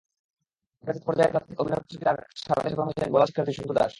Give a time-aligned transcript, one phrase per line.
[0.83, 3.89] College পর্যায়ে তাৎক্ষণিক অভিনয় প্রতিযোগিতায় সারা দেশে প্রথম হয়েছেন ভোলার শিক্ষার্থী সন্তু দাস।